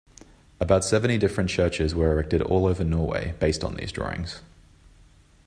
About 0.59 0.83
seventy 0.83 1.19
different 1.19 1.51
churches 1.51 1.93
were 1.93 2.11
erected 2.13 2.41
all 2.41 2.65
over 2.65 2.83
Norway 2.83 3.35
based 3.39 3.63
on 3.63 3.75
these 3.75 3.91
drawings. 3.91 4.41